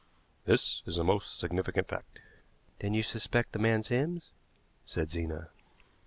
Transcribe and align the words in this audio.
This 0.45 0.81
is 0.87 0.97
a 0.97 1.03
most 1.03 1.37
significant 1.37 1.87
fact." 1.87 2.19
"Then 2.79 2.95
you 2.95 3.03
suspect 3.03 3.51
the 3.51 3.59
man 3.59 3.83
Sims," 3.83 4.31
said 4.83 5.11
Zena. 5.11 5.51